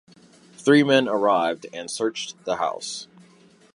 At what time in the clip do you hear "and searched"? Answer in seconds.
1.71-2.43